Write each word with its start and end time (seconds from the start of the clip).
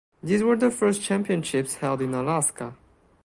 These 0.23 0.41
were 0.41 0.55
the 0.55 0.71
first 0.71 1.03
championships 1.03 1.75
held 1.75 2.01
in 2.01 2.15
Alaska. 2.15 2.75